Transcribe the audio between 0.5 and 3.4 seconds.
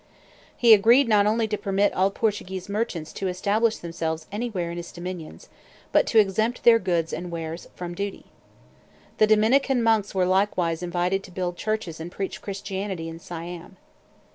He agreed not only to permit all Portuguese merchants to